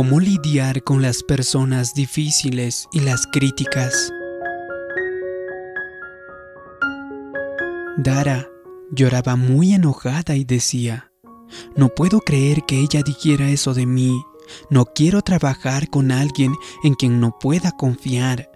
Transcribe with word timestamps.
cómo 0.00 0.18
lidiar 0.18 0.82
con 0.82 1.02
las 1.02 1.22
personas 1.22 1.92
difíciles 1.92 2.88
y 2.90 3.00
las 3.00 3.26
críticas. 3.26 4.10
Dara 7.98 8.48
lloraba 8.92 9.36
muy 9.36 9.74
enojada 9.74 10.36
y 10.36 10.44
decía, 10.44 11.12
no 11.76 11.90
puedo 11.90 12.20
creer 12.20 12.64
que 12.64 12.80
ella 12.80 13.02
dijera 13.02 13.50
eso 13.50 13.74
de 13.74 13.84
mí. 13.84 14.24
No 14.70 14.86
quiero 14.86 15.20
trabajar 15.20 15.90
con 15.90 16.12
alguien 16.12 16.54
en 16.82 16.94
quien 16.94 17.20
no 17.20 17.38
pueda 17.38 17.70
confiar. 17.72 18.50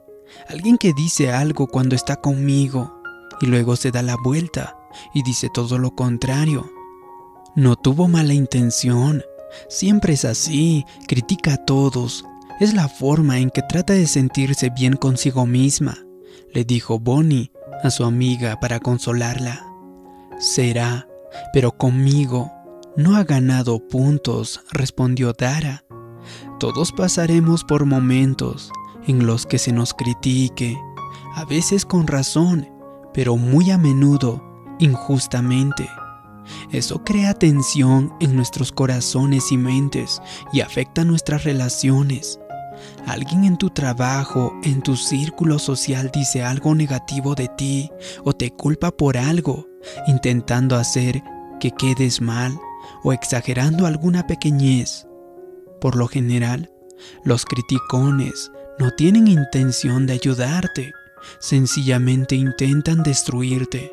Alguien 0.49 0.79
que 0.79 0.95
dice 0.95 1.31
algo 1.31 1.67
cuando 1.67 1.95
está 1.95 2.17
conmigo 2.17 3.03
y 3.43 3.47
luego 3.49 3.77
se 3.77 3.91
da 3.91 4.01
la 4.01 4.17
vuelta 4.17 4.79
y 5.13 5.23
dice 5.23 5.51
todo 5.53 5.77
lo 5.77 5.95
contrario. 5.95 6.71
No 7.55 7.77
tuvo 7.77 8.09
mala 8.09 8.33
intención, 8.33 9.23
Siempre 9.69 10.15
es 10.15 10.25
así, 10.25 10.85
critica 11.07 11.55
a 11.55 11.65
todos. 11.65 12.25
Es 12.61 12.75
la 12.75 12.89
forma 12.89 13.39
en 13.39 13.51
que 13.51 13.63
trata 13.63 13.93
de 13.93 14.07
sentirse 14.07 14.71
bien 14.71 14.95
consigo 14.95 15.47
misma, 15.47 15.99
le 16.53 16.65
dijo 16.65 16.99
Bonnie 17.01 17.51
a 17.83 17.91
su 17.91 18.05
amiga 18.05 18.61
para 18.61 18.81
consolarla. 18.81 19.67
Será, 20.39 21.09
pero 21.53 21.73
conmigo 21.73 22.53
no 22.97 23.17
ha 23.17 23.25
ganado 23.25 23.81
puntos, 23.89 24.61
respondió 24.71 25.33
Dara. 25.33 25.85
Todos 26.61 26.93
pasaremos 26.93 27.65
por 27.65 27.87
momentos 27.87 28.71
en 29.07 29.27
los 29.27 29.47
que 29.47 29.59
se 29.59 29.73
nos 29.73 29.93
critique, 29.93 30.79
a 31.35 31.45
veces 31.45 31.85
con 31.85 32.07
razón, 32.07 32.69
pero 33.13 33.37
muy 33.37 33.71
a 33.71 33.79
menudo 33.79 34.43
injustamente. 34.79 35.89
Eso 36.73 37.05
crea 37.05 37.35
tensión 37.35 38.15
en 38.21 38.35
nuestros 38.37 38.73
corazones 38.73 39.53
y 39.53 39.57
mentes 39.57 40.21
y 40.53 40.61
afecta 40.61 41.05
nuestras 41.05 41.45
relaciones. 41.45 42.39
Alguien 43.07 43.45
en 43.45 43.57
tu 43.57 43.71
trabajo, 43.71 44.53
en 44.63 44.83
tu 44.83 44.97
círculo 44.97 45.59
social 45.59 46.11
dice 46.13 46.43
algo 46.43 46.75
negativo 46.75 47.35
de 47.35 47.49
ti 47.49 47.91
o 48.25 48.33
te 48.33 48.51
culpa 48.51 48.91
por 48.91 49.17
algo, 49.17 49.69
intentando 50.07 50.77
hacer 50.77 51.23
que 51.61 51.71
quedes 51.71 52.21
mal 52.21 52.59
o 53.03 53.13
exagerando 53.13 53.87
alguna 53.87 54.27
pequeñez. 54.27 55.07
Por 55.81 55.97
lo 55.97 56.09
general, 56.09 56.71
los 57.25 57.45
criticones 57.45 58.51
no 58.79 58.91
tienen 58.93 59.29
intención 59.29 60.07
de 60.07 60.15
ayudarte, 60.15 60.93
sencillamente 61.41 62.35
intentan 62.35 63.03
destruirte. 63.03 63.93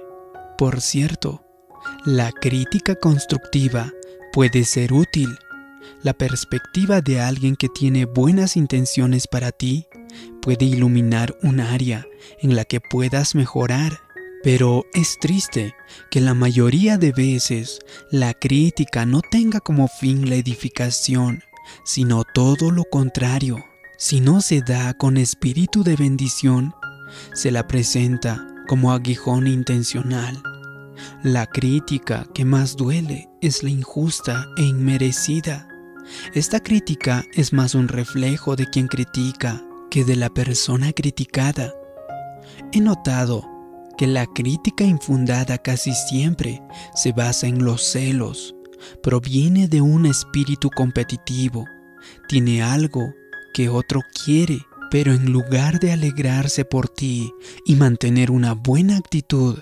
Por 0.57 0.81
cierto, 0.81 1.43
la 2.05 2.31
crítica 2.31 2.95
constructiva 2.95 3.93
puede 4.33 4.63
ser 4.63 4.93
útil. 4.93 5.37
La 6.03 6.13
perspectiva 6.13 7.01
de 7.01 7.21
alguien 7.21 7.55
que 7.55 7.69
tiene 7.69 8.05
buenas 8.05 8.57
intenciones 8.57 9.27
para 9.27 9.51
ti 9.51 9.87
puede 10.41 10.65
iluminar 10.65 11.35
un 11.43 11.59
área 11.59 12.07
en 12.39 12.55
la 12.55 12.65
que 12.65 12.81
puedas 12.81 13.35
mejorar. 13.35 13.99
Pero 14.43 14.85
es 14.93 15.19
triste 15.19 15.75
que 16.09 16.21
la 16.21 16.33
mayoría 16.33 16.97
de 16.97 17.11
veces 17.11 17.79
la 18.09 18.33
crítica 18.33 19.05
no 19.05 19.21
tenga 19.21 19.59
como 19.59 19.87
fin 19.87 20.27
la 20.27 20.35
edificación, 20.35 21.43
sino 21.85 22.23
todo 22.23 22.71
lo 22.71 22.85
contrario. 22.85 23.63
Si 23.99 24.19
no 24.19 24.41
se 24.41 24.61
da 24.61 24.95
con 24.95 25.17
espíritu 25.17 25.83
de 25.83 25.95
bendición, 25.95 26.73
se 27.33 27.51
la 27.51 27.67
presenta 27.67 28.47
como 28.67 28.91
aguijón 28.91 29.45
intencional 29.45 30.41
la 31.23 31.45
crítica 31.45 32.27
que 32.33 32.45
más 32.45 32.75
duele 32.75 33.29
es 33.41 33.63
la 33.63 33.69
injusta 33.69 34.47
e 34.57 34.63
inmerecida. 34.63 35.67
Esta 36.33 36.59
crítica 36.59 37.23
es 37.33 37.53
más 37.53 37.75
un 37.75 37.87
reflejo 37.87 38.55
de 38.55 38.67
quien 38.67 38.87
critica 38.87 39.63
que 39.89 40.03
de 40.03 40.15
la 40.15 40.29
persona 40.29 40.93
criticada. 40.93 41.73
He 42.71 42.79
notado 42.79 43.47
que 43.97 44.07
la 44.07 44.25
crítica 44.25 44.83
infundada 44.83 45.57
casi 45.57 45.93
siempre 45.93 46.61
se 46.95 47.11
basa 47.11 47.47
en 47.47 47.63
los 47.63 47.83
celos, 47.83 48.55
proviene 49.03 49.67
de 49.67 49.81
un 49.81 50.05
espíritu 50.05 50.69
competitivo, 50.69 51.65
tiene 52.27 52.63
algo 52.63 53.13
que 53.53 53.69
otro 53.69 54.01
quiere, 54.25 54.59
pero 54.89 55.13
en 55.13 55.31
lugar 55.31 55.79
de 55.79 55.91
alegrarse 55.91 56.65
por 56.65 56.89
ti 56.89 57.31
y 57.65 57.75
mantener 57.75 58.31
una 58.31 58.53
buena 58.53 58.97
actitud, 58.97 59.59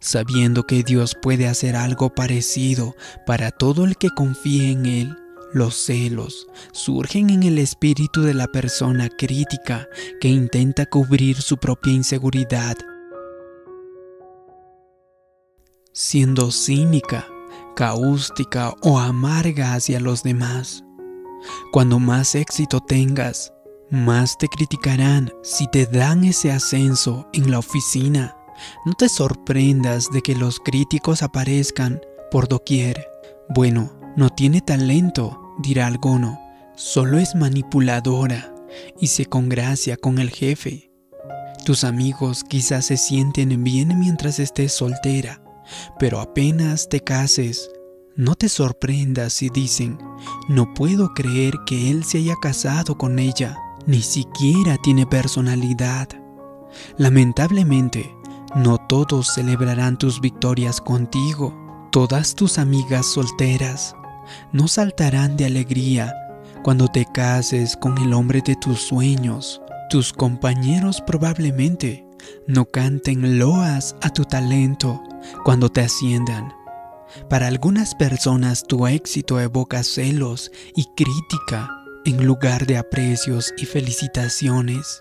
sabiendo 0.00 0.66
que 0.66 0.82
Dios 0.82 1.16
puede 1.20 1.48
hacer 1.48 1.76
algo 1.76 2.14
parecido 2.14 2.94
para 3.26 3.50
todo 3.50 3.84
el 3.84 3.96
que 3.96 4.10
confíe 4.10 4.70
en 4.70 4.86
Él. 4.86 5.16
Los 5.52 5.74
celos 5.74 6.46
surgen 6.72 7.28
en 7.30 7.42
el 7.42 7.58
espíritu 7.58 8.22
de 8.22 8.34
la 8.34 8.46
persona 8.46 9.08
crítica 9.08 9.88
que 10.20 10.28
intenta 10.28 10.86
cubrir 10.86 11.42
su 11.42 11.56
propia 11.56 11.92
inseguridad, 11.92 12.76
siendo 15.92 16.52
cínica, 16.52 17.26
caústica 17.74 18.74
o 18.82 19.00
amarga 19.00 19.74
hacia 19.74 19.98
los 19.98 20.22
demás. 20.22 20.84
Cuando 21.72 21.98
más 21.98 22.36
éxito 22.36 22.78
tengas, 22.80 23.52
más 23.90 24.38
te 24.38 24.46
criticarán 24.46 25.32
si 25.42 25.66
te 25.66 25.86
dan 25.86 26.22
ese 26.22 26.52
ascenso 26.52 27.28
en 27.32 27.50
la 27.50 27.58
oficina 27.58 28.36
no 28.84 28.94
te 28.94 29.08
sorprendas 29.08 30.10
de 30.10 30.22
que 30.22 30.34
los 30.34 30.60
críticos 30.60 31.22
aparezcan 31.22 32.00
por 32.30 32.48
doquier. 32.48 33.08
Bueno, 33.48 33.92
no 34.16 34.30
tiene 34.30 34.60
talento, 34.60 35.54
dirá 35.58 35.86
alguno, 35.86 36.38
solo 36.76 37.18
es 37.18 37.34
manipuladora 37.34 38.54
y 38.98 39.08
se 39.08 39.26
congracia 39.26 39.96
con 39.96 40.18
el 40.18 40.30
jefe. 40.30 40.90
Tus 41.64 41.84
amigos 41.84 42.44
quizás 42.44 42.86
se 42.86 42.96
sienten 42.96 43.62
bien 43.62 43.98
mientras 43.98 44.38
estés 44.38 44.72
soltera, 44.72 45.42
pero 45.98 46.20
apenas 46.20 46.88
te 46.88 47.00
cases, 47.00 47.70
no 48.16 48.34
te 48.34 48.48
sorprendas 48.48 49.34
si 49.34 49.50
dicen, 49.50 49.98
no 50.48 50.74
puedo 50.74 51.12
creer 51.14 51.54
que 51.66 51.90
él 51.90 52.04
se 52.04 52.18
haya 52.18 52.34
casado 52.40 52.96
con 52.98 53.18
ella, 53.18 53.56
ni 53.86 54.02
siquiera 54.02 54.76
tiene 54.82 55.06
personalidad. 55.06 56.08
Lamentablemente, 56.96 58.14
todos 58.90 59.28
celebrarán 59.34 59.96
tus 59.96 60.20
victorias 60.20 60.80
contigo. 60.80 61.54
Todas 61.92 62.34
tus 62.34 62.58
amigas 62.58 63.06
solteras 63.06 63.94
no 64.52 64.66
saltarán 64.66 65.36
de 65.36 65.44
alegría 65.44 66.12
cuando 66.64 66.88
te 66.88 67.06
cases 67.06 67.76
con 67.76 67.96
el 67.98 68.12
hombre 68.12 68.42
de 68.44 68.56
tus 68.56 68.80
sueños. 68.80 69.62
Tus 69.90 70.12
compañeros 70.12 71.00
probablemente 71.06 72.04
no 72.48 72.64
canten 72.64 73.38
loas 73.38 73.94
a 74.02 74.10
tu 74.10 74.24
talento 74.24 75.00
cuando 75.44 75.68
te 75.68 75.82
asciendan. 75.82 76.52
Para 77.28 77.46
algunas 77.46 77.94
personas 77.94 78.64
tu 78.64 78.88
éxito 78.88 79.38
evoca 79.38 79.84
celos 79.84 80.50
y 80.74 80.86
crítica 80.96 81.70
en 82.04 82.26
lugar 82.26 82.66
de 82.66 82.76
aprecios 82.76 83.54
y 83.56 83.66
felicitaciones. 83.66 85.00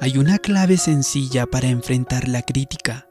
Hay 0.00 0.18
una 0.18 0.38
clave 0.38 0.76
sencilla 0.76 1.46
para 1.46 1.68
enfrentar 1.68 2.28
la 2.28 2.42
crítica. 2.42 3.08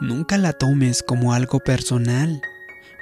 Nunca 0.00 0.38
la 0.38 0.52
tomes 0.52 1.02
como 1.02 1.32
algo 1.32 1.60
personal. 1.60 2.40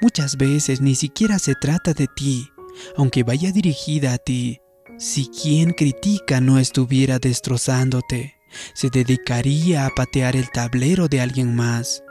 Muchas 0.01 0.37
veces 0.37 0.81
ni 0.81 0.95
siquiera 0.95 1.39
se 1.39 1.55
trata 1.55 1.93
de 1.93 2.09
ti, 2.15 2.49
aunque 2.97 3.23
vaya 3.23 3.53
dirigida 3.53 4.15
a 4.15 4.19
ti. 4.19 4.61
Si 4.99 5.29
quien 5.29 5.73
critica 5.73 6.41
no 6.41 6.59
estuviera 6.59 7.19
destrozándote, 7.19 8.35
se 8.75 8.91
dedicaría 8.91 9.87
a 9.87 9.91
patear 9.91 10.37
el 10.37 10.51
tablero 10.51 11.09
de 11.09 11.21
alguien 11.21 11.55
más. 11.55 12.03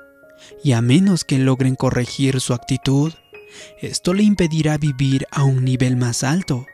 Y 0.63 0.73
a 0.73 0.81
menos 0.81 1.23
que 1.23 1.38
logren 1.38 1.75
corregir 1.75 2.41
su 2.41 2.53
actitud, 2.53 3.13
esto 3.81 4.13
le 4.13 4.24
impedirá 4.24 4.77
vivir 4.77 5.25
a 5.31 5.44
un 5.44 5.63
nivel 5.63 5.95
más 5.95 6.24
alto. 6.24 6.65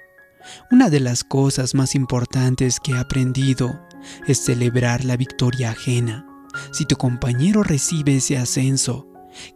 Una 0.71 0.89
de 0.89 0.99
las 0.99 1.23
cosas 1.23 1.75
más 1.75 1.95
importantes 1.95 2.79
que 2.79 2.93
he 2.93 2.97
aprendido 2.97 3.79
es 4.27 4.39
celebrar 4.39 5.05
la 5.05 5.17
victoria 5.17 5.71
ajena. 5.71 6.25
Si 6.71 6.85
tu 6.85 6.95
compañero 6.95 7.63
recibe 7.63 8.17
ese 8.17 8.37
ascenso, 8.37 9.07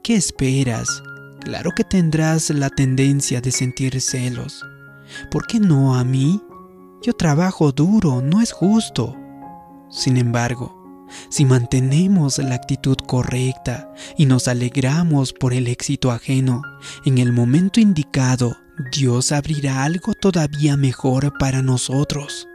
¿qué 0.04 0.16
esperas? 0.16 1.02
Claro 1.42 1.72
que 1.76 1.84
tendrás 1.84 2.50
la 2.50 2.70
tendencia 2.70 3.42
de 3.42 3.52
sentir 3.52 4.00
celos. 4.00 4.66
¿Por 5.30 5.46
qué 5.48 5.60
no 5.60 5.96
a 5.96 6.04
mí? 6.04 6.42
Yo 7.02 7.14
trabajo 7.14 7.72
duro, 7.72 8.22
no 8.22 8.42
es 8.42 8.52
justo. 8.52 9.18
Sin 9.90 10.18
embargo, 10.18 11.08
si 11.30 11.46
mantenemos 11.46 12.38
la 12.38 12.56
actitud 12.56 12.98
correcta 13.06 13.94
y 14.18 14.26
nos 14.26 14.48
alegramos 14.48 15.34
por 15.34 15.54
el 15.54 15.68
éxito 15.68 16.12
ajeno, 16.12 16.62
en 17.06 17.18
el 17.18 17.32
momento 17.34 17.80
indicado, 17.80 18.56
Dios 18.92 19.32
abrirá 19.32 19.84
algo 19.84 20.14
todavía 20.14 20.78
mejor 20.78 21.38
para 21.38 21.62
nosotros. 21.62 22.48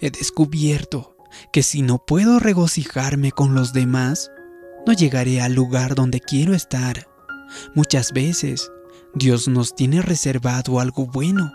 He 0.00 0.10
descubierto 0.10 1.16
que 1.52 1.62
si 1.62 1.82
no 1.82 2.04
puedo 2.04 2.38
regocijarme 2.38 3.32
con 3.32 3.54
los 3.54 3.72
demás, 3.72 4.30
no 4.86 4.92
llegaré 4.92 5.40
al 5.40 5.54
lugar 5.54 5.94
donde 5.94 6.20
quiero 6.20 6.54
estar. 6.54 7.08
Muchas 7.74 8.12
veces 8.12 8.70
Dios 9.14 9.48
nos 9.48 9.74
tiene 9.74 10.02
reservado 10.02 10.80
algo 10.80 11.06
bueno, 11.06 11.52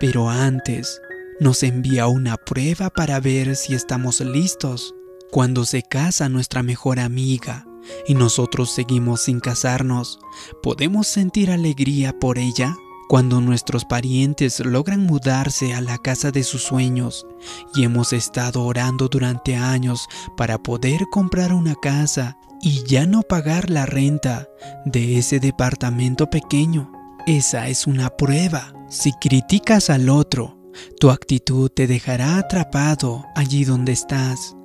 pero 0.00 0.30
antes 0.30 1.00
nos 1.40 1.62
envía 1.62 2.06
una 2.06 2.36
prueba 2.36 2.90
para 2.90 3.20
ver 3.20 3.56
si 3.56 3.74
estamos 3.74 4.20
listos. 4.20 4.94
Cuando 5.30 5.64
se 5.64 5.82
casa 5.82 6.28
nuestra 6.28 6.62
mejor 6.62 7.00
amiga 7.00 7.66
y 8.06 8.14
nosotros 8.14 8.70
seguimos 8.70 9.22
sin 9.22 9.40
casarnos, 9.40 10.18
¿podemos 10.62 11.06
sentir 11.06 11.50
alegría 11.50 12.18
por 12.18 12.38
ella? 12.38 12.76
Cuando 13.08 13.40
nuestros 13.40 13.84
parientes 13.84 14.60
logran 14.60 15.04
mudarse 15.04 15.74
a 15.74 15.80
la 15.80 15.98
casa 15.98 16.30
de 16.30 16.42
sus 16.42 16.62
sueños 16.62 17.26
y 17.74 17.84
hemos 17.84 18.12
estado 18.12 18.62
orando 18.62 19.08
durante 19.08 19.56
años 19.56 20.08
para 20.36 20.58
poder 20.58 21.02
comprar 21.10 21.52
una 21.52 21.74
casa 21.74 22.38
y 22.62 22.82
ya 22.84 23.06
no 23.06 23.22
pagar 23.22 23.68
la 23.68 23.84
renta 23.84 24.48
de 24.86 25.18
ese 25.18 25.38
departamento 25.38 26.30
pequeño, 26.30 26.90
esa 27.26 27.68
es 27.68 27.86
una 27.86 28.08
prueba. 28.08 28.72
Si 28.88 29.12
criticas 29.12 29.90
al 29.90 30.08
otro, 30.08 30.58
tu 30.98 31.10
actitud 31.10 31.70
te 31.70 31.86
dejará 31.86 32.38
atrapado 32.38 33.26
allí 33.34 33.64
donde 33.64 33.92
estás. 33.92 34.56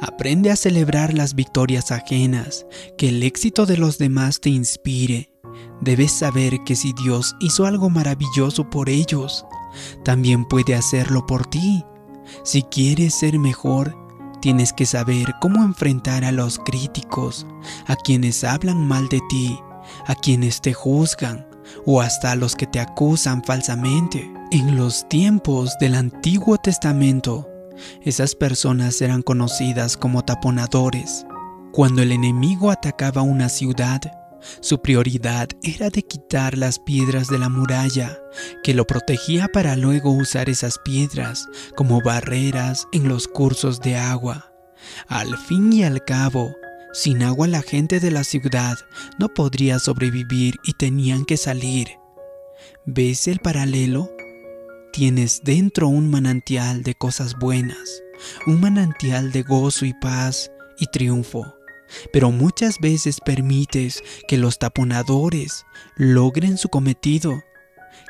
Aprende 0.00 0.50
a 0.50 0.56
celebrar 0.56 1.14
las 1.14 1.34
victorias 1.34 1.90
ajenas, 1.90 2.66
que 2.96 3.08
el 3.08 3.22
éxito 3.22 3.64
de 3.64 3.76
los 3.76 3.98
demás 3.98 4.40
te 4.40 4.50
inspire 4.50 5.37
Debes 5.80 6.12
saber 6.12 6.64
que 6.64 6.76
si 6.76 6.92
Dios 6.92 7.36
hizo 7.40 7.66
algo 7.66 7.90
maravilloso 7.90 8.68
por 8.68 8.88
ellos, 8.88 9.44
también 10.04 10.44
puede 10.44 10.74
hacerlo 10.74 11.26
por 11.26 11.46
ti. 11.46 11.84
Si 12.44 12.62
quieres 12.62 13.14
ser 13.14 13.38
mejor, 13.38 13.96
tienes 14.40 14.72
que 14.72 14.86
saber 14.86 15.34
cómo 15.40 15.62
enfrentar 15.62 16.24
a 16.24 16.32
los 16.32 16.58
críticos, 16.58 17.46
a 17.86 17.96
quienes 17.96 18.44
hablan 18.44 18.86
mal 18.86 19.08
de 19.08 19.20
ti, 19.28 19.58
a 20.06 20.14
quienes 20.14 20.60
te 20.60 20.72
juzgan 20.72 21.46
o 21.86 22.00
hasta 22.00 22.32
a 22.32 22.36
los 22.36 22.54
que 22.56 22.66
te 22.66 22.80
acusan 22.80 23.42
falsamente. 23.44 24.30
En 24.50 24.76
los 24.76 25.08
tiempos 25.08 25.76
del 25.78 25.94
Antiguo 25.94 26.56
Testamento, 26.56 27.46
esas 28.02 28.34
personas 28.34 29.00
eran 29.02 29.22
conocidas 29.22 29.96
como 29.96 30.24
taponadores. 30.24 31.26
Cuando 31.72 32.02
el 32.02 32.12
enemigo 32.12 32.70
atacaba 32.70 33.22
una 33.22 33.48
ciudad, 33.48 34.00
su 34.60 34.80
prioridad 34.80 35.48
era 35.62 35.90
de 35.90 36.02
quitar 36.02 36.56
las 36.56 36.78
piedras 36.78 37.28
de 37.28 37.38
la 37.38 37.48
muralla, 37.48 38.18
que 38.62 38.74
lo 38.74 38.86
protegía 38.86 39.48
para 39.48 39.76
luego 39.76 40.10
usar 40.10 40.48
esas 40.48 40.78
piedras 40.78 41.48
como 41.76 42.00
barreras 42.00 42.86
en 42.92 43.08
los 43.08 43.28
cursos 43.28 43.80
de 43.80 43.96
agua. 43.96 44.52
Al 45.08 45.36
fin 45.36 45.72
y 45.72 45.84
al 45.84 46.04
cabo, 46.04 46.54
sin 46.92 47.22
agua 47.22 47.48
la 47.48 47.62
gente 47.62 48.00
de 48.00 48.10
la 48.10 48.24
ciudad 48.24 48.76
no 49.18 49.28
podría 49.28 49.78
sobrevivir 49.78 50.56
y 50.64 50.72
tenían 50.74 51.24
que 51.24 51.36
salir. 51.36 51.88
¿Ves 52.86 53.28
el 53.28 53.38
paralelo? 53.40 54.10
Tienes 54.92 55.42
dentro 55.44 55.88
un 55.88 56.10
manantial 56.10 56.82
de 56.82 56.94
cosas 56.94 57.38
buenas, 57.38 58.02
un 58.46 58.60
manantial 58.60 59.32
de 59.32 59.42
gozo 59.42 59.84
y 59.84 59.94
paz 60.00 60.50
y 60.78 60.86
triunfo 60.86 61.57
pero 62.12 62.30
muchas 62.30 62.78
veces 62.80 63.20
permites 63.24 64.02
que 64.26 64.38
los 64.38 64.58
taponadores 64.58 65.64
logren 65.96 66.58
su 66.58 66.68
cometido. 66.68 67.42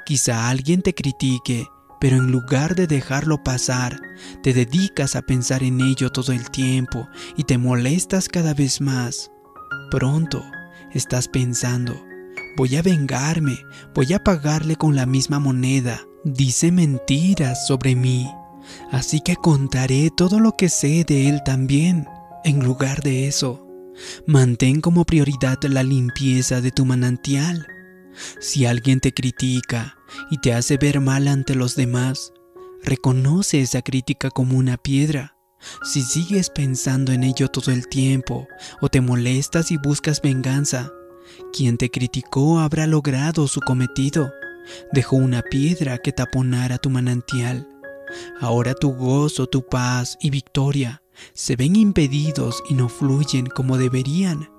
Quizá 0.05 0.49
alguien 0.49 0.83
te 0.83 0.95
critique, 0.95 1.67
pero 2.01 2.17
en 2.17 2.31
lugar 2.31 2.75
de 2.75 2.87
dejarlo 2.87 3.43
pasar, 3.43 4.01
te 4.43 4.53
dedicas 4.53 5.17
a 5.17 5.23
pensar 5.23 5.63
en 5.63 5.81
ello 5.81 6.11
todo 6.11 6.33
el 6.33 6.51
tiempo 6.51 7.09
y 7.37 7.45
te 7.45 7.59
molestas 7.59 8.29
cada 8.29 8.55
vez 8.55 8.81
más. 8.81 9.31
Pronto 9.91 10.45
estás 10.93 11.29
pensando, 11.29 12.05
voy 12.57 12.77
a 12.77 12.83
vengarme, 12.83 13.59
voy 13.95 14.13
a 14.13 14.23
pagarle 14.23 14.77
con 14.77 14.97
la 14.97 15.07
misma 15.07 15.39
moneda. 15.39 16.01
Dice 16.25 16.73
mentiras 16.73 17.67
sobre 17.67 17.95
mí, 17.95 18.31
así 18.91 19.21
que 19.21 19.37
contaré 19.37 20.11
todo 20.17 20.41
lo 20.41 20.53
que 20.53 20.69
sé 20.69 21.05
de 21.05 21.29
él 21.29 21.43
también. 21.45 22.07
En 22.45 22.65
lugar 22.65 23.03
de 23.03 23.29
eso, 23.29 23.68
Mantén 24.27 24.81
como 24.81 25.05
prioridad 25.05 25.63
la 25.65 25.83
limpieza 25.83 26.61
de 26.61 26.71
tu 26.71 26.85
manantial. 26.85 27.67
Si 28.41 28.67
alguien 28.67 29.01
te 29.01 29.13
critica 29.13 29.97
y 30.31 30.39
te 30.39 30.53
hace 30.53 30.77
ver 30.77 31.01
mal 31.01 31.29
ante 31.29 31.55
los 31.55 31.77
demás, 31.77 32.33
reconoce 32.83 33.61
esa 33.61 33.83
crítica 33.83 34.31
como 34.31 34.57
una 34.57 34.77
piedra. 34.77 35.37
Si 35.83 36.03
sigues 36.03 36.51
pensando 36.51 37.13
en 37.13 37.25
ello 37.25 37.49
todo 37.49 37.73
el 37.73 37.89
tiempo 37.89 38.47
o 38.81 38.89
te 38.89 39.01
molestas 39.01 39.71
y 39.71 39.77
buscas 39.77 40.23
venganza, 40.23 40.93
quien 41.53 41.77
te 41.77 41.91
criticó 41.91 42.61
habrá 42.61 42.87
logrado 42.87 43.49
su 43.49 43.61
cometido. 43.61 44.33
Dejó 44.93 45.17
una 45.17 45.43
piedra 45.43 45.99
que 45.99 46.13
taponara 46.13 46.79
tu 46.79 46.91
manantial. 46.91 47.69
Ahora 48.41 48.75
tu 48.75 48.93
gozo, 48.93 49.47
tu 49.47 49.67
paz 49.67 50.17
y 50.21 50.31
victoria 50.31 51.03
se 51.35 51.57
ven 51.57 51.77
impedidos 51.77 52.63
y 52.69 52.75
no 52.75 52.89
fluyen 52.89 53.47
como 53.47 53.79
deberían. 53.79 54.51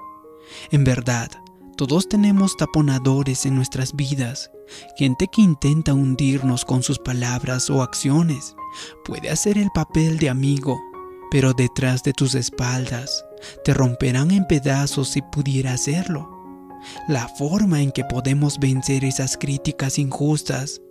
En 0.72 0.84
verdad, 0.84 1.30
todos 1.78 2.10
tenemos 2.10 2.58
taponadores 2.58 3.46
en 3.46 3.56
nuestras 3.56 3.96
vidas, 3.96 4.52
gente 4.98 5.28
que 5.32 5.42
intenta 5.42 5.94
hundirnos 5.94 6.66
con 6.66 6.84
sus 6.84 7.00
palabras 7.00 7.70
o 7.70 7.82
acciones. 7.82 8.56
Puede 9.06 9.30
hacer 9.30 9.58
el 9.58 9.70
papel 9.74 10.18
de 10.18 10.30
amigo, 10.30 10.80
pero 11.32 11.54
detrás 11.54 12.04
de 12.04 12.14
tus 12.14 12.36
espaldas 12.36 13.24
te 13.64 13.74
romperán 13.74 14.32
en 14.32 14.46
pedazos 14.46 15.10
si 15.10 15.22
pudiera 15.22 15.74
hacerlo. 15.74 16.30
La 17.08 17.28
forma 17.28 17.82
en 17.82 17.92
que 17.92 18.04
podemos 18.04 18.60
vencer 18.60 19.06
esas 19.06 19.38
críticas 19.38 20.00
injustas 20.00 20.82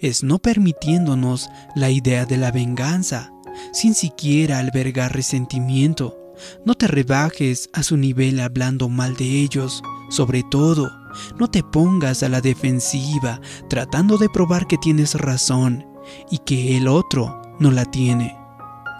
es 0.00 0.22
no 0.22 0.38
permitiéndonos 0.38 1.48
la 1.74 1.90
idea 1.90 2.26
de 2.26 2.36
la 2.36 2.50
venganza, 2.50 3.32
sin 3.72 3.94
siquiera 3.94 4.58
albergar 4.58 5.14
resentimiento. 5.14 6.34
No 6.64 6.74
te 6.74 6.86
rebajes 6.86 7.68
a 7.72 7.82
su 7.82 7.96
nivel 7.96 8.40
hablando 8.40 8.88
mal 8.88 9.16
de 9.16 9.24
ellos. 9.24 9.82
Sobre 10.08 10.42
todo, 10.42 10.90
no 11.38 11.48
te 11.48 11.62
pongas 11.62 12.22
a 12.22 12.28
la 12.28 12.40
defensiva 12.40 13.40
tratando 13.68 14.18
de 14.18 14.28
probar 14.28 14.66
que 14.66 14.78
tienes 14.78 15.14
razón 15.14 15.86
y 16.30 16.38
que 16.38 16.76
el 16.76 16.88
otro 16.88 17.42
no 17.58 17.70
la 17.70 17.84
tiene. 17.84 18.36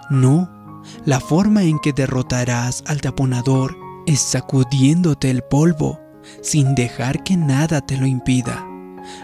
No, 0.09 0.49
la 1.05 1.19
forma 1.19 1.63
en 1.63 1.79
que 1.79 1.93
derrotarás 1.93 2.83
al 2.87 3.01
taponador 3.01 3.77
es 4.05 4.19
sacudiéndote 4.19 5.29
el 5.29 5.43
polvo 5.43 5.99
sin 6.41 6.75
dejar 6.75 7.23
que 7.23 7.37
nada 7.37 7.81
te 7.81 7.97
lo 7.97 8.05
impida. 8.05 8.65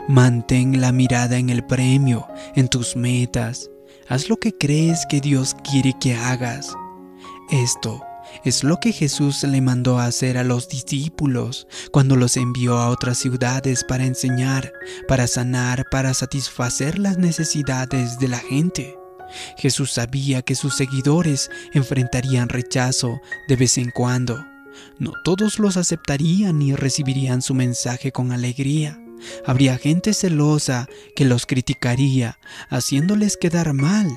Mantén 0.08 0.82
la 0.82 0.92
mirada 0.92 1.38
en 1.38 1.50
el 1.50 1.64
premio, 1.64 2.28
en 2.56 2.68
tus 2.68 2.96
metas, 2.96 3.70
Haz 4.08 4.30
lo 4.30 4.38
que 4.38 4.56
crees 4.56 5.06
que 5.10 5.20
Dios 5.20 5.56
quiere 5.64 5.94
que 6.00 6.14
hagas. 6.14 6.76
Esto 7.50 8.04
es 8.44 8.64
lo 8.64 8.78
que 8.78 8.92
Jesús 8.92 9.42
le 9.44 9.62
mandó 9.62 9.98
a 9.98 10.06
hacer 10.06 10.38
a 10.38 10.44
los 10.44 10.70
discípulos 10.70 11.68
cuando 11.92 12.16
los 12.16 12.38
envió 12.38 12.78
a 12.78 12.90
otras 12.90 13.18
ciudades 13.18 13.84
para 13.84 14.06
enseñar, 14.06 14.72
para 15.08 15.26
sanar, 15.26 15.86
para 15.90 16.14
satisfacer 16.14 17.00
las 17.00 17.18
necesidades 17.18 18.20
de 18.20 18.28
la 18.28 18.38
gente. 18.38 18.96
Jesús 19.58 19.94
sabía 19.94 20.44
que 20.44 20.54
sus 20.54 20.76
seguidores 20.76 21.50
enfrentarían 21.74 22.50
rechazo 22.50 23.20
de 23.48 23.56
vez 23.56 23.80
en 23.80 23.90
cuando. 23.90 24.46
No 25.00 25.14
todos 25.24 25.58
los 25.58 25.78
aceptarían 25.78 26.60
ni 26.60 26.76
recibirían 26.76 27.42
su 27.42 27.56
mensaje 27.56 28.12
con 28.12 28.32
alegría. 28.32 29.00
Habría 29.46 29.78
gente 29.78 30.14
celosa 30.14 30.88
que 31.16 31.26
los 31.26 31.46
criticaría, 31.46 32.40
haciéndoles 32.70 33.38
quedar 33.38 33.74
mal. 33.74 34.08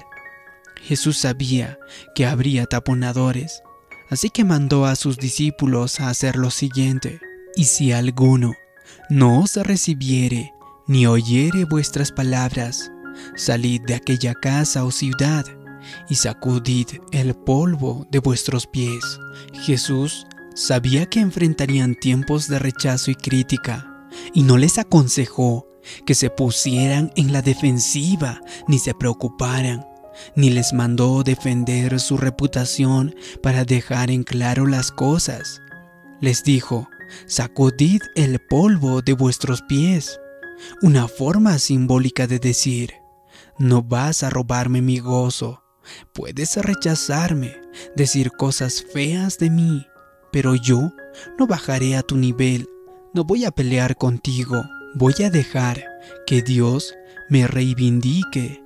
Jesús 0.83 1.19
sabía 1.19 1.79
que 2.15 2.27
habría 2.27 2.67
taponadores, 2.67 3.63
así 4.11 4.31
que 4.31 4.45
mandó 4.45 4.87
a 4.87 4.97
sus 4.97 5.19
discípulos 5.19 6.01
a 6.01 6.09
hacer 6.09 6.37
lo 6.37 6.51
siguiente. 6.51 7.21
Y 7.57 7.65
si 7.65 7.93
alguno 7.93 8.55
no 9.11 9.41
os 9.43 9.57
recibiere 9.57 10.53
ni 10.87 11.07
oyere 11.07 11.65
vuestras 11.65 12.13
palabras, 12.13 12.91
salid 13.37 13.83
de 13.87 13.95
aquella 13.95 14.35
casa 14.35 14.85
o 14.85 14.91
ciudad 14.91 15.45
y 16.09 16.15
sacudid 16.15 16.87
el 17.13 17.35
polvo 17.35 18.07
de 18.11 18.19
vuestros 18.21 18.67
pies. 18.67 19.19
Jesús 19.53 20.27
sabía 20.55 21.07
que 21.07 21.21
enfrentarían 21.21 21.95
tiempos 21.95 22.49
de 22.49 22.59
rechazo 22.59 23.11
y 23.11 23.15
crítica, 23.15 23.87
y 24.35 24.43
no 24.43 24.57
les 24.57 24.79
aconsejó 24.79 25.67
que 26.07 26.15
se 26.15 26.31
pusieran 26.31 27.13
en 27.17 27.33
la 27.33 27.43
defensiva 27.43 28.41
ni 28.67 28.79
se 28.79 28.95
preocuparan, 28.95 29.87
ni 30.35 30.51
les 30.51 30.73
mandó 30.73 31.23
defender 31.23 32.01
su 32.01 32.17
reputación 32.17 33.15
para 33.43 33.65
dejar 33.65 34.11
en 34.11 34.25
claro 34.25 34.67
las 34.67 34.91
cosas. 34.91 35.61
Les 36.21 36.43
dijo, 36.43 36.89
sacudid 37.27 38.03
el 38.17 38.39
polvo 38.39 39.03
de 39.03 39.13
vuestros 39.13 39.63
pies, 39.63 40.21
una 40.83 41.09
forma 41.09 41.59
simbólica 41.59 42.27
de 42.27 42.39
decir, 42.39 42.95
no 43.59 43.83
vas 43.83 44.23
a 44.23 44.31
robarme 44.31 44.83
mi 44.83 44.99
gozo, 44.99 45.63
puedes 46.13 46.57
rechazarme, 46.57 47.57
decir 47.97 48.31
cosas 48.33 48.85
feas 48.93 49.39
de 49.39 49.51
mí, 49.51 49.87
pero 50.33 50.55
yo 50.55 50.93
no 51.39 51.47
bajaré 51.47 51.97
a 51.97 52.03
tu 52.03 52.17
nivel 52.17 52.69
no 53.19 53.25
voy 53.25 53.45
a 53.45 53.51
pelear 53.51 53.97
contigo, 53.97 54.63
voy 54.95 55.13
a 55.25 55.29
dejar 55.29 55.85
que 56.25 56.41
Dios 56.41 56.95
me 57.29 57.49
reivindique. 57.49 58.63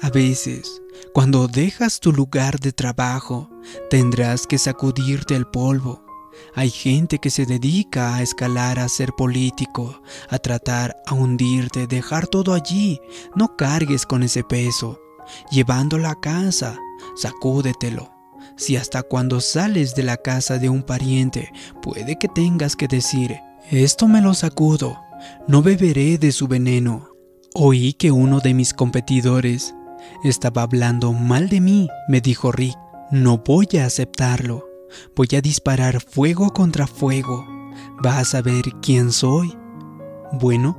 A 0.00 0.08
veces, 0.08 0.80
cuando 1.12 1.46
dejas 1.46 2.00
tu 2.00 2.10
lugar 2.10 2.58
de 2.58 2.72
trabajo, 2.72 3.50
tendrás 3.90 4.46
que 4.46 4.56
sacudirte 4.56 5.36
el 5.36 5.46
polvo. 5.46 6.06
Hay 6.54 6.70
gente 6.70 7.18
que 7.18 7.28
se 7.28 7.44
dedica 7.44 8.14
a 8.14 8.22
escalar 8.22 8.78
a 8.78 8.88
ser 8.88 9.12
político, 9.12 10.00
a 10.30 10.38
tratar 10.38 10.96
a 11.04 11.12
hundirte, 11.12 11.86
dejar 11.86 12.28
todo 12.28 12.54
allí. 12.54 12.98
No 13.34 13.58
cargues 13.58 14.06
con 14.06 14.22
ese 14.22 14.42
peso. 14.42 14.98
Llevándolo 15.50 16.08
a 16.08 16.18
casa, 16.18 16.78
sacúdetelo. 17.14 18.10
Si 18.56 18.78
hasta 18.78 19.02
cuando 19.02 19.42
sales 19.42 19.94
de 19.94 20.02
la 20.02 20.16
casa 20.16 20.56
de 20.56 20.70
un 20.70 20.82
pariente 20.82 21.52
puede 21.82 22.16
que 22.18 22.28
tengas 22.28 22.74
que 22.74 22.88
decir, 22.88 23.36
esto 23.70 24.06
me 24.06 24.20
lo 24.20 24.34
sacudo, 24.34 24.96
no 25.48 25.62
beberé 25.62 26.18
de 26.18 26.32
su 26.32 26.46
veneno. 26.46 27.08
Oí 27.54 27.94
que 27.94 28.12
uno 28.12 28.40
de 28.40 28.54
mis 28.54 28.74
competidores 28.74 29.74
estaba 30.22 30.62
hablando 30.62 31.12
mal 31.12 31.48
de 31.48 31.60
mí, 31.60 31.88
me 32.08 32.20
dijo 32.20 32.52
Rick. 32.52 32.76
No 33.10 33.38
voy 33.38 33.66
a 33.80 33.86
aceptarlo. 33.86 34.68
Voy 35.14 35.28
a 35.36 35.40
disparar 35.40 36.00
fuego 36.00 36.50
contra 36.50 36.86
fuego. 36.86 37.44
Vas 38.02 38.34
a 38.34 38.42
ver 38.42 38.64
quién 38.82 39.12
soy. 39.12 39.56
Bueno, 40.32 40.78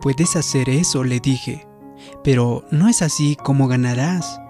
puedes 0.00 0.36
hacer 0.36 0.68
eso, 0.68 1.04
le 1.04 1.20
dije. 1.20 1.66
Pero 2.22 2.64
no 2.70 2.88
es 2.88 3.02
así 3.02 3.36
como 3.36 3.68
ganarás. 3.68 4.40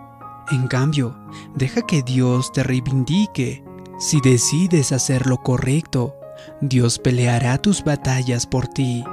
En 0.51 0.67
cambio, 0.69 1.19
deja 1.55 1.83
que 1.83 2.03
Dios 2.03 2.53
te 2.53 2.63
reivindique. 2.63 3.65
Si 3.99 4.21
decides 4.21 4.93
hacer 4.93 5.27
lo 5.27 5.39
correcto, 5.39 6.18
Dios 6.61 6.99
peleará 6.99 7.59
tus 7.59 7.83
batallas 7.83 8.47
por 8.47 8.67
ti. 8.69 9.05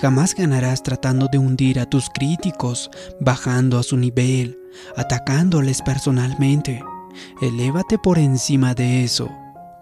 Jamás 0.00 0.34
ganarás 0.34 0.82
tratando 0.82 1.28
de 1.30 1.38
hundir 1.38 1.78
a 1.80 1.86
tus 1.86 2.08
críticos, 2.10 2.90
bajando 3.20 3.78
a 3.78 3.82
su 3.82 3.96
nivel, 3.96 4.58
atacándoles 4.96 5.82
personalmente. 5.82 6.82
Elévate 7.40 7.98
por 7.98 8.18
encima 8.18 8.74
de 8.74 9.04
eso. 9.04 9.30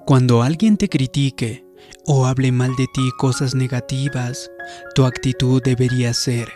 Cuando 0.06 0.42
alguien 0.42 0.76
te 0.76 0.88
critique 0.88 1.64
o 2.06 2.26
hable 2.26 2.52
mal 2.52 2.74
de 2.76 2.86
ti 2.92 3.10
cosas 3.18 3.54
negativas, 3.54 4.50
tu 4.94 5.04
actitud 5.04 5.62
debería 5.62 6.12
ser, 6.12 6.48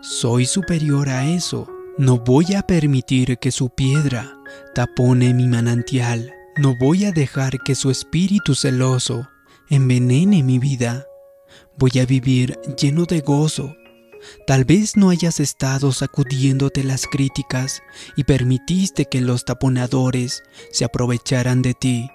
soy 0.00 0.46
superior 0.46 1.08
a 1.08 1.26
eso. 1.28 1.68
No 1.98 2.18
voy 2.18 2.54
a 2.54 2.62
permitir 2.62 3.38
que 3.38 3.50
su 3.50 3.70
piedra 3.70 4.38
tapone 4.74 5.34
mi 5.34 5.48
manantial. 5.48 6.32
No 6.56 6.76
voy 6.76 7.04
a 7.04 7.12
dejar 7.12 7.58
que 7.64 7.74
su 7.74 7.90
espíritu 7.90 8.54
celoso 8.54 9.28
envenene 9.70 10.42
mi 10.42 10.58
vida. 10.58 11.06
Voy 11.76 11.92
a 12.00 12.06
vivir 12.06 12.58
lleno 12.80 13.04
de 13.04 13.20
gozo. 13.20 13.74
Tal 14.46 14.64
vez 14.64 14.96
no 14.96 15.10
hayas 15.10 15.40
estado 15.40 15.92
sacudiéndote 15.92 16.82
las 16.82 17.06
críticas 17.06 17.82
y 18.16 18.24
permitiste 18.24 19.04
que 19.04 19.20
los 19.20 19.44
taponadores 19.44 20.42
se 20.72 20.84
aprovecharan 20.84 21.62
de 21.62 21.74
ti. 21.74 22.08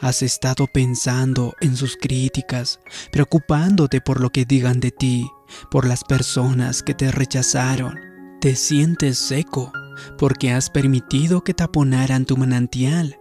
Has 0.00 0.22
estado 0.22 0.66
pensando 0.72 1.54
en 1.60 1.76
sus 1.76 1.96
críticas, 1.96 2.80
preocupándote 3.12 4.00
por 4.00 4.20
lo 4.20 4.30
que 4.30 4.44
digan 4.44 4.80
de 4.80 4.90
ti, 4.90 5.28
por 5.70 5.86
las 5.86 6.04
personas 6.04 6.82
que 6.82 6.94
te 6.94 7.10
rechazaron. 7.10 7.98
Te 8.40 8.54
sientes 8.54 9.18
seco 9.18 9.72
porque 10.16 10.52
has 10.52 10.70
permitido 10.70 11.42
que 11.42 11.54
taponaran 11.54 12.24
tu 12.24 12.36
manantial. 12.36 13.18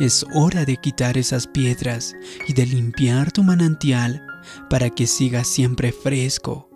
Es 0.00 0.24
hora 0.32 0.64
de 0.64 0.76
quitar 0.76 1.18
esas 1.18 1.48
piedras 1.48 2.14
y 2.46 2.52
de 2.52 2.66
limpiar 2.66 3.32
tu 3.32 3.42
manantial 3.42 4.24
para 4.70 4.90
que 4.90 5.08
siga 5.08 5.42
siempre 5.42 5.90
fresco. 5.90 6.70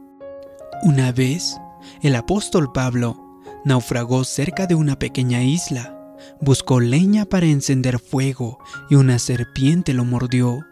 Una 0.82 1.12
vez, 1.12 1.56
el 2.02 2.16
apóstol 2.16 2.72
Pablo 2.72 3.40
naufragó 3.64 4.24
cerca 4.24 4.66
de 4.66 4.74
una 4.74 4.98
pequeña 4.98 5.44
isla. 5.44 5.96
Buscó 6.40 6.80
leña 6.80 7.24
para 7.24 7.46
encender 7.46 8.00
fuego 8.00 8.58
y 8.90 8.96
una 8.96 9.20
serpiente 9.20 9.94
lo 9.94 10.04
mordió. 10.04 10.66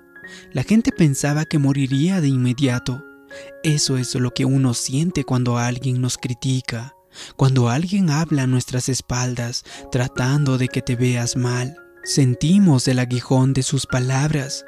La 0.52 0.64
gente 0.64 0.90
pensaba 0.90 1.45
que 1.45 1.61
moriría 1.61 2.21
de 2.21 2.28
inmediato. 2.28 3.04
Eso 3.62 3.97
es 3.97 4.12
lo 4.16 4.33
que 4.33 4.45
uno 4.45 4.75
siente 4.75 5.23
cuando 5.23 5.57
alguien 5.57 6.00
nos 6.00 6.19
critica, 6.19 6.97
cuando 7.37 7.69
alguien 7.69 8.11
habla 8.11 8.42
a 8.42 8.49
nuestras 8.49 8.88
espaldas 8.88 9.62
tratando 9.92 10.59
de 10.59 10.66
que 10.66 10.83
te 10.83 10.97
veas 10.97 11.37
mal. 11.37 11.79
Sentimos 12.02 12.88
el 12.88 12.99
aguijón 12.99 13.52
de 13.52 13.62
sus 13.62 13.87
palabras 13.87 14.64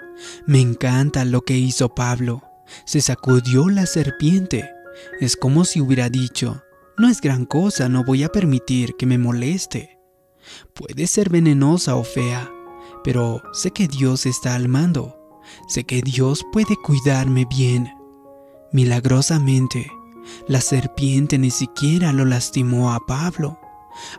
me 0.47 0.61
encanta 0.61 1.25
lo 1.25 1.43
que 1.43 1.57
hizo 1.57 1.95
Pablo. 1.95 2.43
Se 2.85 3.01
sacudió 3.01 3.69
la 3.69 3.87
serpiente. 3.87 4.71
Es 5.21 5.37
como 5.37 5.65
si 5.65 5.81
hubiera 5.81 6.09
dicho, 6.09 6.63
no 6.97 7.09
es 7.09 7.21
gran 7.21 7.47
cosa, 7.47 7.89
no 7.89 8.05
voy 8.05 8.25
a 8.25 8.29
permitir 8.29 8.95
que 8.97 9.07
me 9.07 9.19
moleste. 9.19 9.99
Puede 10.75 11.07
ser 11.07 11.31
venenosa 11.31 11.97
o 11.97 12.05
fea, 12.05 12.51
pero 13.05 13.43
sé 13.53 13.71
que 13.71 13.89
Dios 13.89 14.27
está 14.27 14.55
al 14.55 14.69
mando. 14.69 15.41
Sé 15.69 15.85
que 15.85 16.03
Dios 16.03 16.45
puede 16.53 16.77
cuidarme 16.77 17.47
bien. 17.47 17.89
Milagrosamente, 18.73 19.91
la 20.47 20.61
serpiente 20.61 21.37
ni 21.37 21.51
siquiera 21.51 22.13
lo 22.13 22.25
lastimó 22.25 22.93
a 22.93 23.01
Pablo. 23.07 23.59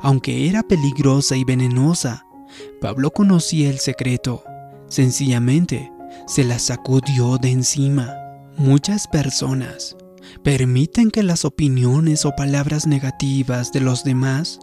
Aunque 0.02 0.48
era 0.48 0.62
peligrosa 0.64 1.36
y 1.36 1.44
venenosa, 1.44 2.26
Pablo 2.82 3.12
conocía 3.12 3.70
el 3.70 3.80
secreto. 3.80 4.44
Sencillamente, 4.88 5.92
se 6.28 6.44
la 6.44 6.60
sacudió 6.60 7.38
de 7.38 7.52
encima. 7.52 8.16
Muchas 8.58 9.08
personas 9.08 9.96
permiten 10.44 11.12
que 11.12 11.24
las 11.24 11.46
opiniones 11.46 12.26
o 12.26 12.36
palabras 12.36 12.88
negativas 12.88 13.72
de 13.72 13.82
los 13.82 14.04
demás 14.04 14.60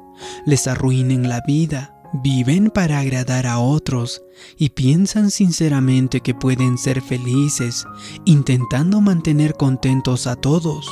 les 0.47 0.67
arruinen 0.67 1.29
la 1.29 1.41
vida. 1.47 1.97
Viven 2.13 2.71
para 2.71 2.99
agradar 2.99 3.47
a 3.47 3.61
otros 3.61 4.23
y 4.59 4.71
piensan 4.71 5.31
sinceramente 5.31 6.21
que 6.21 6.35
pueden 6.35 6.77
ser 6.77 7.03
felices 7.03 7.85
intentando 8.25 9.01
mantener 9.01 9.55
contentos 9.55 10.27
a 10.27 10.35
todos. 10.35 10.89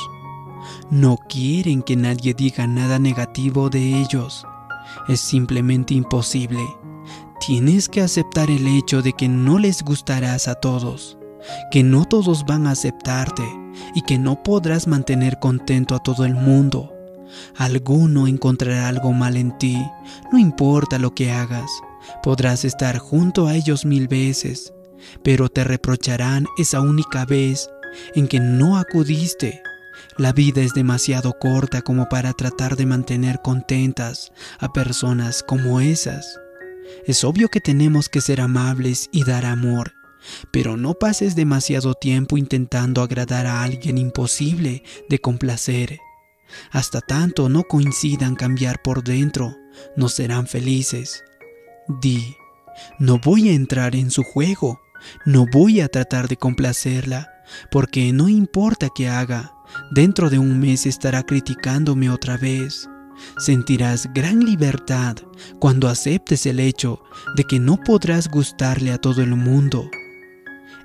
No 0.89 1.17
quieren 1.27 1.81
que 1.81 1.97
nadie 1.97 2.33
diga 2.33 2.67
nada 2.67 2.99
negativo 2.99 3.69
de 3.69 3.99
ellos. 3.99 4.45
Es 5.09 5.19
simplemente 5.19 5.93
imposible. 5.93 6.61
Tienes 7.49 7.89
que 7.89 8.01
aceptar 8.01 8.51
el 8.51 8.67
hecho 8.67 9.01
de 9.01 9.13
que 9.13 9.27
no 9.27 9.57
les 9.57 9.81
gustarás 9.81 10.47
a 10.47 10.53
todos, 10.53 11.17
que 11.71 11.81
no 11.81 12.05
todos 12.05 12.45
van 12.45 12.67
a 12.67 12.71
aceptarte 12.73 13.41
y 13.95 14.03
que 14.03 14.19
no 14.19 14.43
podrás 14.43 14.85
mantener 14.85 15.39
contento 15.39 15.95
a 15.95 16.03
todo 16.03 16.25
el 16.25 16.35
mundo. 16.35 16.93
Alguno 17.57 18.27
encontrará 18.27 18.87
algo 18.87 19.13
mal 19.13 19.35
en 19.35 19.57
ti, 19.57 19.83
no 20.31 20.37
importa 20.37 20.99
lo 20.99 21.15
que 21.15 21.31
hagas. 21.31 21.71
Podrás 22.21 22.65
estar 22.65 22.99
junto 22.99 23.47
a 23.47 23.55
ellos 23.55 23.83
mil 23.83 24.07
veces, 24.07 24.71
pero 25.23 25.49
te 25.49 25.63
reprocharán 25.63 26.45
esa 26.59 26.81
única 26.81 27.25
vez 27.25 27.67
en 28.13 28.27
que 28.27 28.39
no 28.39 28.77
acudiste. 28.77 29.63
La 30.19 30.33
vida 30.33 30.61
es 30.61 30.75
demasiado 30.75 31.33
corta 31.39 31.81
como 31.81 32.09
para 32.09 32.31
tratar 32.33 32.75
de 32.75 32.85
mantener 32.85 33.41
contentas 33.41 34.31
a 34.59 34.71
personas 34.71 35.41
como 35.41 35.81
esas. 35.81 36.39
Es 37.05 37.23
obvio 37.23 37.49
que 37.49 37.61
tenemos 37.61 38.09
que 38.09 38.21
ser 38.21 38.41
amables 38.41 39.09
y 39.11 39.23
dar 39.23 39.45
amor, 39.45 39.93
pero 40.51 40.77
no 40.77 40.93
pases 40.93 41.35
demasiado 41.35 41.93
tiempo 41.93 42.37
intentando 42.37 43.01
agradar 43.01 43.45
a 43.45 43.63
alguien 43.63 43.97
imposible 43.97 44.83
de 45.09 45.19
complacer. 45.19 45.99
Hasta 46.71 47.01
tanto 47.01 47.49
no 47.49 47.63
coincidan 47.63 48.35
cambiar 48.35 48.81
por 48.81 49.03
dentro, 49.03 49.55
no 49.95 50.09
serán 50.09 50.47
felices. 50.47 51.23
Di, 52.01 52.35
no 52.99 53.19
voy 53.19 53.49
a 53.49 53.53
entrar 53.53 53.95
en 53.95 54.11
su 54.11 54.23
juego, 54.23 54.81
no 55.25 55.45
voy 55.51 55.81
a 55.81 55.87
tratar 55.87 56.27
de 56.27 56.37
complacerla, 56.37 57.31
porque 57.71 58.11
no 58.13 58.29
importa 58.29 58.89
qué 58.93 59.09
haga, 59.09 59.53
dentro 59.91 60.29
de 60.29 60.39
un 60.39 60.59
mes 60.59 60.85
estará 60.85 61.23
criticándome 61.23 62.09
otra 62.09 62.37
vez. 62.37 62.87
Sentirás 63.37 64.09
gran 64.13 64.39
libertad 64.39 65.17
cuando 65.59 65.87
aceptes 65.87 66.45
el 66.45 66.59
hecho 66.59 67.01
de 67.35 67.43
que 67.43 67.59
no 67.59 67.77
podrás 67.77 68.29
gustarle 68.29 68.91
a 68.91 68.97
todo 68.97 69.21
el 69.21 69.35
mundo. 69.35 69.89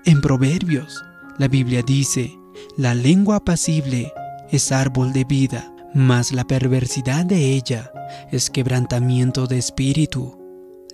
En 0.05 0.21
Proverbios, 0.21 1.03
la 1.39 1.49
Biblia 1.49 1.83
dice, 1.83 2.39
la 2.77 2.95
lengua 2.95 3.37
apacible 3.37 4.13
es 4.51 4.71
árbol 4.73 5.13
de 5.13 5.25
vida, 5.25 5.75
mas 5.95 6.33
la 6.33 6.45
perversidad 6.45 7.25
de 7.25 7.55
ella 7.55 7.91
es 8.31 8.51
quebrantamiento 8.51 9.47
de 9.47 9.59
espíritu. 9.59 10.39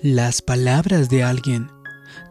Las 0.03 0.41
palabras 0.43 1.09
de 1.09 1.25
alguien 1.25 1.71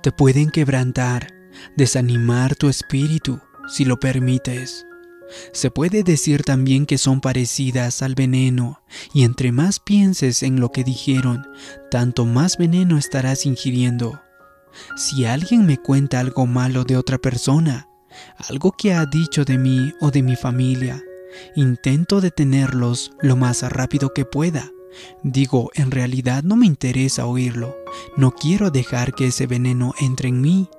te 0.01 0.11
pueden 0.11 0.49
quebrantar, 0.49 1.27
desanimar 1.75 2.55
tu 2.55 2.69
espíritu 2.69 3.39
si 3.67 3.85
lo 3.85 3.99
permites. 3.99 4.85
Se 5.51 5.71
puede 5.71 6.03
decir 6.03 6.43
también 6.43 6.85
que 6.85 6.97
son 6.97 7.21
parecidas 7.21 8.01
al 8.01 8.15
veneno, 8.15 8.81
y 9.13 9.23
entre 9.23 9.51
más 9.51 9.79
pienses 9.79 10.43
en 10.43 10.59
lo 10.59 10.71
que 10.71 10.83
dijeron, 10.83 11.45
tanto 11.91 12.25
más 12.25 12.57
veneno 12.57 12.97
estarás 12.97 13.45
ingiriendo. 13.45 14.21
Si 14.95 15.25
alguien 15.25 15.65
me 15.65 15.77
cuenta 15.77 16.19
algo 16.19 16.45
malo 16.45 16.83
de 16.83 16.97
otra 16.97 17.17
persona, 17.17 17.87
algo 18.49 18.71
que 18.71 18.93
ha 18.93 19.05
dicho 19.05 19.45
de 19.45 19.57
mí 19.57 19.93
o 20.01 20.11
de 20.11 20.23
mi 20.23 20.35
familia, 20.35 21.03
Intento 21.55 22.21
detenerlos 22.21 23.11
lo 23.21 23.35
más 23.35 23.61
rápido 23.63 24.13
que 24.13 24.25
pueda. 24.25 24.71
Digo, 25.23 25.69
en 25.75 25.91
realidad 25.91 26.43
no 26.43 26.55
me 26.55 26.65
interesa 26.65 27.25
oírlo. 27.25 27.75
No 28.17 28.31
quiero 28.31 28.71
dejar 28.71 29.13
que 29.13 29.27
ese 29.27 29.47
veneno 29.47 29.93
entre 29.99 30.29
en 30.29 30.41
mí. 30.41 30.69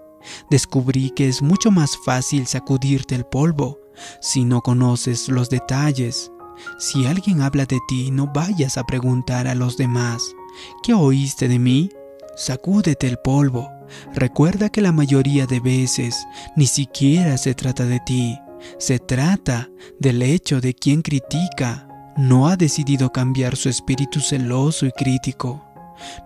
Descubrí 0.50 1.10
que 1.10 1.28
es 1.28 1.42
mucho 1.42 1.70
más 1.70 1.96
fácil 2.04 2.46
sacudirte 2.46 3.14
el 3.14 3.24
polvo 3.24 3.79
si 4.20 4.44
no 4.44 4.60
conoces 4.60 5.28
los 5.28 5.50
detalles. 5.50 6.30
Si 6.78 7.06
alguien 7.06 7.40
habla 7.40 7.66
de 7.66 7.78
ti, 7.88 8.10
no 8.10 8.26
vayas 8.26 8.76
a 8.76 8.84
preguntar 8.84 9.46
a 9.48 9.54
los 9.54 9.76
demás, 9.76 10.34
¿qué 10.82 10.94
oíste 10.94 11.48
de 11.48 11.58
mí? 11.58 11.90
Sacúdete 12.36 13.06
el 13.06 13.18
polvo. 13.18 13.70
Recuerda 14.14 14.68
que 14.68 14.80
la 14.80 14.92
mayoría 14.92 15.46
de 15.46 15.60
veces 15.60 16.16
ni 16.56 16.66
siquiera 16.66 17.36
se 17.38 17.54
trata 17.54 17.84
de 17.84 18.00
ti, 18.00 18.38
se 18.78 18.98
trata 18.98 19.70
del 19.98 20.22
hecho 20.22 20.60
de 20.60 20.74
quien 20.74 21.02
critica 21.02 21.88
no 22.16 22.48
ha 22.48 22.56
decidido 22.56 23.10
cambiar 23.12 23.56
su 23.56 23.68
espíritu 23.68 24.20
celoso 24.20 24.86
y 24.86 24.92
crítico. 24.92 25.64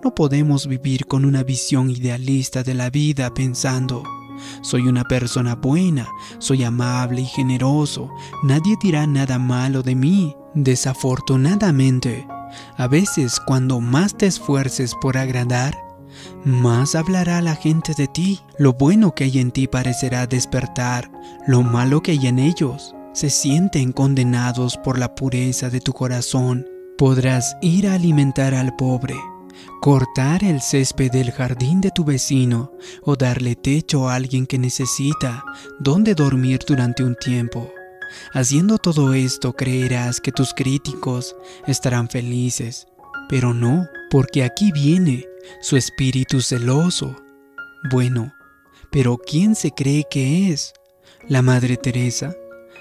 No 0.02 0.14
podemos 0.14 0.66
vivir 0.66 1.06
con 1.06 1.24
una 1.24 1.42
visión 1.42 1.90
idealista 1.90 2.62
de 2.62 2.74
la 2.74 2.90
vida 2.90 3.32
pensando, 3.32 4.02
soy 4.60 4.88
una 4.88 5.04
persona 5.04 5.54
buena, 5.54 6.08
soy 6.38 6.64
amable 6.64 7.22
y 7.22 7.26
generoso, 7.26 8.10
nadie 8.42 8.76
dirá 8.82 9.06
nada 9.06 9.38
malo 9.38 9.82
de 9.82 9.94
mí. 9.94 10.36
Desafortunadamente, 10.54 12.26
a 12.76 12.86
veces 12.86 13.40
cuando 13.40 13.80
más 13.80 14.16
te 14.16 14.26
esfuerces 14.26 14.94
por 15.00 15.16
agradar, 15.16 15.76
más 16.44 16.94
hablará 16.94 17.40
la 17.42 17.56
gente 17.56 17.94
de 17.96 18.06
ti. 18.06 18.40
Lo 18.58 18.74
bueno 18.74 19.14
que 19.14 19.24
hay 19.24 19.38
en 19.38 19.50
ti 19.50 19.66
parecerá 19.66 20.26
despertar, 20.26 21.10
lo 21.46 21.62
malo 21.62 22.02
que 22.02 22.12
hay 22.12 22.26
en 22.26 22.38
ellos. 22.38 22.94
Se 23.12 23.30
sienten 23.30 23.92
condenados 23.92 24.76
por 24.76 24.98
la 24.98 25.14
pureza 25.14 25.70
de 25.70 25.80
tu 25.80 25.92
corazón. 25.92 26.66
Podrás 26.98 27.56
ir 27.60 27.88
a 27.88 27.94
alimentar 27.94 28.54
al 28.54 28.74
pobre, 28.76 29.16
cortar 29.80 30.44
el 30.44 30.60
césped 30.60 31.10
del 31.10 31.30
jardín 31.32 31.80
de 31.80 31.90
tu 31.90 32.04
vecino 32.04 32.72
o 33.02 33.16
darle 33.16 33.56
techo 33.56 34.08
a 34.08 34.14
alguien 34.14 34.46
que 34.46 34.58
necesita 34.58 35.44
donde 35.78 36.14
dormir 36.14 36.60
durante 36.66 37.04
un 37.04 37.14
tiempo. 37.16 37.72
Haciendo 38.32 38.78
todo 38.78 39.14
esto 39.14 39.54
creerás 39.54 40.20
que 40.20 40.32
tus 40.32 40.54
críticos 40.54 41.36
estarán 41.66 42.08
felices, 42.08 42.86
pero 43.28 43.54
no, 43.54 43.86
porque 44.10 44.44
aquí 44.44 44.72
viene 44.72 45.26
su 45.60 45.76
espíritu 45.76 46.40
celoso. 46.40 47.16
Bueno, 47.90 48.32
pero 48.90 49.18
¿quién 49.18 49.54
se 49.54 49.72
cree 49.72 50.04
que 50.10 50.50
es? 50.52 50.72
¿La 51.28 51.42
Madre 51.42 51.76
Teresa? 51.76 52.34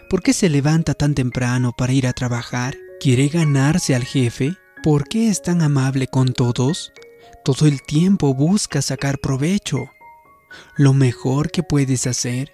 ¿Por 0.10 0.22
qué 0.22 0.34
se 0.34 0.50
levanta 0.50 0.94
tan 0.94 1.16
temprano 1.16 1.74
para 1.76 1.94
ir 1.94 2.08
a 2.08 2.14
trabajar? 2.14 2.76
¿Quiere 3.00 3.28
ganarse 3.30 3.96
al 3.96 4.04
jefe? 4.04 4.56
¿Por 4.84 5.08
qué 5.08 5.30
es 5.30 5.42
tan 5.42 5.62
amable 5.62 6.08
con 6.08 6.34
todos? 6.34 6.92
Todo 7.44 7.68
el 7.68 7.82
tiempo 7.82 8.34
busca 8.34 8.82
sacar 8.82 9.18
provecho. 9.18 9.90
Lo 10.78 10.94
mejor 10.94 11.50
que 11.52 11.64
puedes 11.64 12.06
hacer 12.06 12.52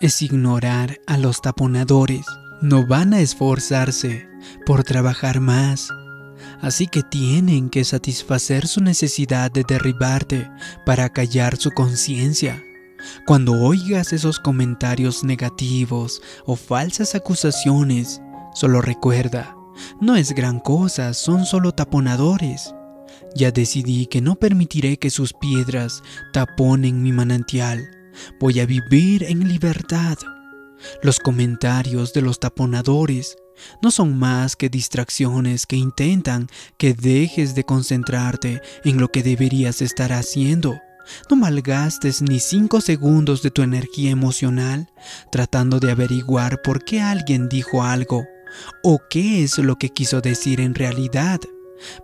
es 0.00 0.22
ignorar 0.22 1.00
a 1.06 1.16
los 1.16 1.40
taponadores. 1.40 2.26
No 2.60 2.86
van 2.86 3.14
a 3.14 3.20
esforzarse 3.20 4.28
por 4.66 4.84
trabajar 4.84 5.40
más 5.40 5.90
así 6.60 6.86
que 6.86 7.02
tienen 7.02 7.70
que 7.70 7.84
satisfacer 7.84 8.66
su 8.66 8.80
necesidad 8.80 9.50
de 9.50 9.64
derribarte 9.66 10.50
para 10.84 11.08
callar 11.08 11.56
su 11.56 11.70
conciencia. 11.70 12.62
Cuando 13.26 13.54
oigas 13.54 14.12
esos 14.12 14.38
comentarios 14.38 15.24
negativos 15.24 16.20
o 16.44 16.56
falsas 16.56 17.14
acusaciones, 17.14 18.20
solo 18.54 18.82
recuerda, 18.82 19.56
no 20.00 20.16
es 20.16 20.32
gran 20.32 20.60
cosa, 20.60 21.14
son 21.14 21.46
solo 21.46 21.72
taponadores. 21.72 22.74
Ya 23.34 23.50
decidí 23.50 24.06
que 24.06 24.20
no 24.20 24.36
permitiré 24.36 24.98
que 24.98 25.10
sus 25.10 25.32
piedras 25.32 26.02
taponen 26.32 27.02
mi 27.02 27.12
manantial. 27.12 27.88
Voy 28.40 28.60
a 28.60 28.66
vivir 28.66 29.24
en 29.24 29.48
libertad. 29.48 30.18
Los 31.02 31.18
comentarios 31.18 32.12
de 32.12 32.22
los 32.22 32.40
taponadores 32.40 33.36
no 33.82 33.90
son 33.90 34.18
más 34.18 34.56
que 34.56 34.68
distracciones 34.68 35.66
que 35.66 35.76
intentan 35.76 36.48
que 36.78 36.94
dejes 36.94 37.54
de 37.54 37.64
concentrarte 37.64 38.62
en 38.84 38.98
lo 38.98 39.08
que 39.08 39.22
deberías 39.22 39.82
estar 39.82 40.12
haciendo. 40.12 40.78
No 41.28 41.36
malgastes 41.36 42.22
ni 42.22 42.38
cinco 42.38 42.80
segundos 42.80 43.42
de 43.42 43.50
tu 43.50 43.62
energía 43.62 44.10
emocional 44.10 44.88
tratando 45.32 45.80
de 45.80 45.90
averiguar 45.90 46.62
por 46.62 46.84
qué 46.84 47.00
alguien 47.00 47.48
dijo 47.48 47.82
algo 47.82 48.26
o 48.82 48.98
qué 49.08 49.42
es 49.42 49.58
lo 49.58 49.76
que 49.76 49.90
quiso 49.90 50.20
decir 50.20 50.60
en 50.60 50.74
realidad. 50.74 51.40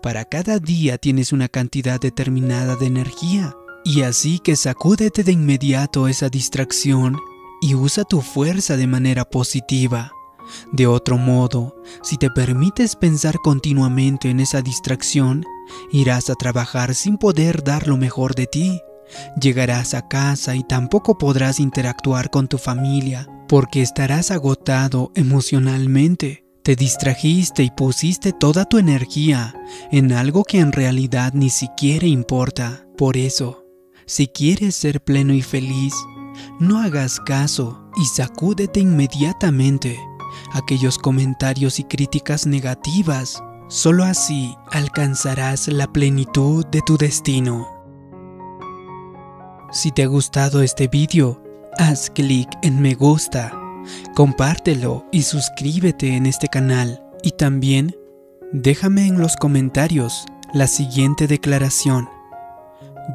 Para 0.03 0.25
cada 0.25 0.59
día 0.59 0.99
tienes 0.99 1.33
una 1.33 1.49
cantidad 1.49 2.01
determinada 2.01 2.77
de 2.77 2.87
energía. 2.87 3.55
Y 3.85 4.03
así 4.03 4.41
que 4.41 4.57
sacúdete 4.57 5.23
de 5.23 5.33
inmediato 5.33 6.09
esa 6.09 6.29
distracción 6.29 7.17
y 7.61 7.75
usa 7.75 8.05
tu 8.05 8.21
fuerza 8.21 8.77
de 8.77 8.87
manera 8.87 9.25
positiva. 9.25 10.11
De 10.73 10.87
otro 10.87 11.19
modo, 11.19 11.77
si 12.03 12.17
te 12.17 12.31
permites 12.31 12.97
pensar 12.97 13.37
continuamente 13.43 14.31
en 14.31 14.41
esa 14.41 14.63
distracción, 14.63 15.45
irás 15.91 16.31
a 16.31 16.35
trabajar 16.35 16.95
sin 16.95 17.19
poder 17.19 17.63
dar 17.63 17.87
lo 17.87 17.97
mejor 17.97 18.35
de 18.35 18.47
ti. 18.47 18.81
Llegarás 19.41 19.95
a 19.95 20.09
casa 20.09 20.55
y 20.55 20.63
tampoco 20.65 21.19
podrás 21.19 21.61
interactuar 21.61 22.31
con 22.31 22.49
tu 22.49 22.59
familia 22.59 23.29
porque 23.49 23.83
estarás 23.83 24.31
agotado 24.31 25.13
emocionalmente. 25.15 26.45
Te 26.63 26.75
distrajiste 26.75 27.63
y 27.63 27.71
pusiste 27.71 28.33
toda 28.33 28.65
tu 28.65 28.79
energía 28.79 29.55
en 29.93 30.13
algo 30.13 30.43
que 30.43 30.59
en 30.59 30.73
realidad 30.73 31.33
ni 31.33 31.51
siquiera 31.51 32.07
importa. 32.07 32.87
Por 32.97 33.17
eso, 33.17 33.65
si 34.07 34.27
quieres 34.27 34.75
ser 34.75 35.01
pleno 35.03 35.33
y 35.33 35.43
feliz, 35.43 35.95
no 36.59 36.81
hagas 36.81 37.21
caso 37.21 37.89
y 37.97 38.05
sacúdete 38.07 38.81
inmediatamente 38.81 39.97
aquellos 40.53 40.99
comentarios 40.99 41.79
y 41.79 41.85
críticas 41.85 42.47
negativas. 42.47 43.43
Solo 43.69 44.05
así 44.05 44.55
alcanzarás 44.71 45.69
la 45.69 45.87
plenitud 45.93 46.65
de 46.67 46.83
tu 46.83 46.97
destino. 46.97 47.76
Si 49.73 49.91
te 49.91 50.05
ha 50.05 50.07
gustado 50.07 50.63
este 50.63 50.87
vídeo, 50.87 51.43
haz 51.77 52.11
clic 52.11 52.49
en 52.63 52.81
me 52.81 52.95
gusta, 52.95 53.53
compártelo 54.15 55.05
y 55.11 55.23
suscríbete 55.23 56.17
en 56.17 56.27
este 56.27 56.47
canal. 56.47 57.03
Y 57.23 57.33
también 57.33 57.97
déjame 58.53 59.07
en 59.07 59.19
los 59.19 59.37
comentarios 59.37 60.25
la 60.55 60.69
siguiente 60.69 61.27
declaración. 61.27 62.09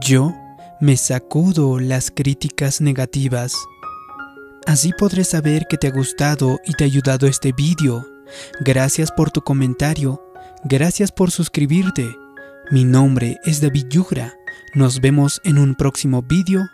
Yo 0.02 0.34
me 0.82 0.98
sacudo 0.98 1.80
las 1.80 2.12
críticas 2.12 2.82
negativas. 2.82 3.54
Así 4.68 4.92
podré 4.98 5.24
saber 5.24 5.68
que 5.70 5.78
te 5.78 5.88
ha 5.88 5.92
gustado 5.92 6.60
y 6.66 6.74
te 6.74 6.84
ha 6.84 6.88
ayudado 6.88 7.28
este 7.28 7.54
vídeo. 7.54 8.06
Gracias 8.60 9.12
por 9.12 9.32
tu 9.32 9.42
comentario. 9.42 10.22
Gracias 10.66 11.12
por 11.12 11.32
suscribirte. 11.32 12.14
Mi 12.72 12.84
nombre 12.84 13.38
es 13.46 13.62
David 13.62 13.88
Yugra. 13.90 14.34
Nos 14.74 15.02
vemos 15.02 15.42
en 15.44 15.58
un 15.58 15.76
próximo 15.76 16.22
vídeo. 16.22 16.70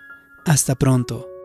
Hasta 0.45 0.75
pronto. 0.75 1.37